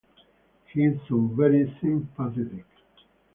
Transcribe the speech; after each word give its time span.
He 0.73 0.83
is 0.83 0.97
so 1.07 1.17
very 1.37 1.77
sympathetic. 1.79 2.65